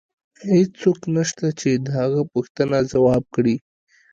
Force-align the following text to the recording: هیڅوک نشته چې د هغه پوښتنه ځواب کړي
هیڅوک 0.53 0.99
نشته 1.15 1.47
چې 1.59 1.69
د 1.85 1.87
هغه 1.99 2.21
پوښتنه 2.33 2.77
ځواب 2.91 3.23
کړي 3.35 3.55